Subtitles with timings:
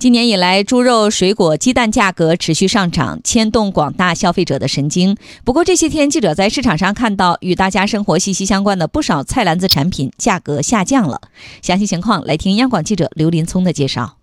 [0.00, 5.14] 今年以来，猪肉、水果、鸡蛋价格持续上涨，牵动广大消费者的神经。
[5.44, 11.20] 不过这些天，记者在市场上看到与大家生活息息相关的不少菜篮子产品价格下降了。
[11.60, 14.19] 详细情况来听央广记者刘林聪的介绍。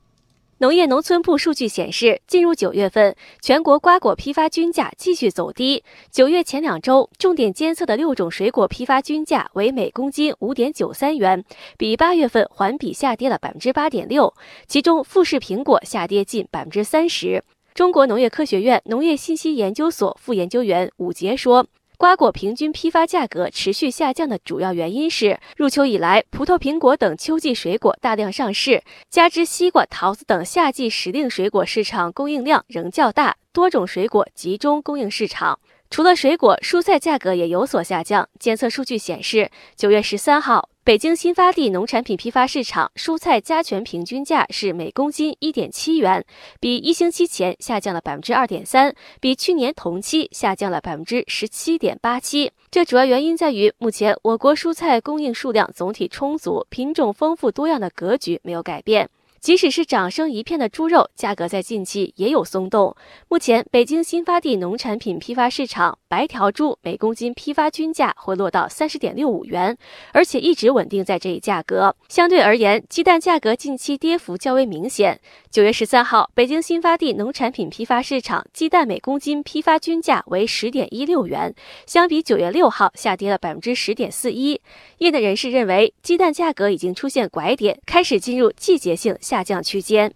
[0.59, 5.84] 农业农村部数据显示，进入九月份，全国瓜果批发均价继续走低。
[6.09, 11.45] 九月前两周，重点监测的六种水果批发均价为每公斤五点九三元，
[11.77, 14.34] 比八月份环比下跌了百分之八点六。
[14.66, 17.44] 其中，富士苹果下跌近百分之三十。
[17.76, 21.67] 中国农业科学院农业信息研究所副研究员武杰说。
[21.97, 35.59] 瓜果平均批发价格持续下降的主要原因是，入秋以来，葡萄、苹果等秋季水果大量上市，加之西瓜、桃子等夏季时令水果市场供应量仍较大，多种水果集中供应市场。
[35.90, 38.27] 除了水果，蔬菜价格也有所下降。
[38.40, 40.70] 监测数据显示，九月十三号。
[40.84, 46.23] 北京新发地农产品批发市场蔬菜加权平均价是每公斤一点七元，
[46.62, 52.54] 比一星期前下降了百分之二点三，比去年同期下降了百分之十七点八七。
[52.72, 59.10] 这主要原因在于，目前我国蔬菜供应数量总体充足、品种丰富多样的格局没有改变。
[59.40, 62.96] 即使是涨声一片的猪肉价格，在近期也有松动。
[63.30, 69.78] 目前，北京新发地农产品批发市场白条猪每公斤批发均价回落到三十点六五元，
[70.12, 71.96] 而且一直稳定在这一价格。
[72.09, 75.19] 相对而言，鸡蛋价格近期跌幅较为明显。
[75.51, 81.53] 九月十三号，北京新发地农产品批发市场鸡蛋每公斤批发均价为十点一六元，
[81.85, 84.59] 相比九月六号下跌了百分之十点四一。
[84.97, 89.16] 业内人士认为，鸡蛋价格已经出现拐点，开始进入季节性。
[89.28, 90.13] 下降区间。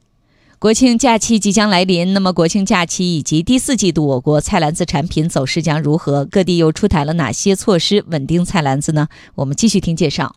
[0.58, 6.24] 国庆假期即将来临，那么国庆假期以及第四季度，我国菜篮子产品走势将如何？
[6.24, 9.10] 各地又出台了哪些措施稳定菜篮子呢？
[9.36, 10.36] 我们继续听介绍。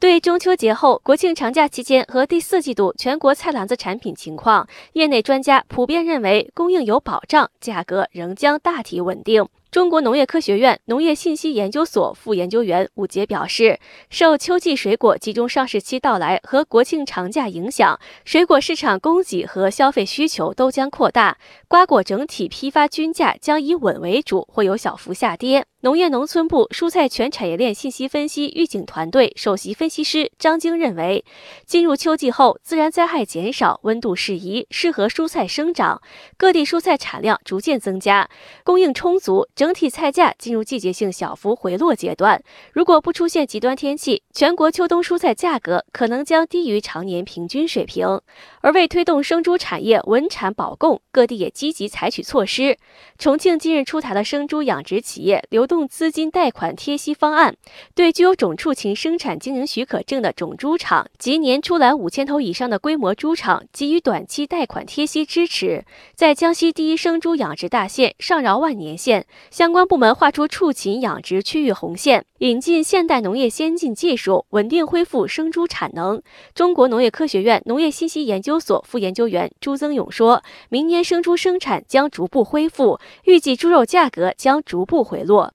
[0.00, 9.46] 对中秋节后、国庆长假期间和第四季度全国菜篮子产品情况，业内专家普遍认为供应有保障，价格仍将大体稳定。
[9.70, 13.78] 中国农业科学院农业信息研究所副研究员武杰表示，
[14.08, 25.69] 受秋季水果集中上市期到来和国庆长假影响，水果市场供给和消费需求都将扩大，瓜果整体批发均价将以稳为主，会有小幅下跌。
[25.82, 31.24] 农业农村部蔬菜全产业链信息分析预警团队首席分析师张晶认为，
[31.64, 36.02] 进入秋季后，自然灾害减少，温度适宜，适合蔬菜生长，
[36.36, 38.28] 各地蔬菜产量逐渐增加，
[38.62, 42.42] 供应充足，整体菜价进入季节性小幅回落阶段。
[42.74, 48.20] 如果不出现极端天气，全国秋冬蔬菜价格可能将低于常年平均水平。
[48.60, 52.76] 而为推动生猪产业稳产保供，各地也积极采取措施。
[53.18, 57.54] 重庆近日出台了生猪养殖企业流动资金贷款贴息方案，
[57.94, 65.84] 对具有种畜禽生产经营许可证的种猪场及年出栏五千头以上的规模猪场给予短期贷款贴息支持。
[66.14, 76.22] 在江西第一生猪养殖大县上饶万年县，相关部门划出畜禽养殖区域红线，引进现代农业先进技术，稳定恢复生猪产能。
[76.54, 85.52] 中国农业科学院农业信息研究究所副研究员朱增勇说：“明年生猪生产将逐步恢复，预计猪肉价格将逐步回落。”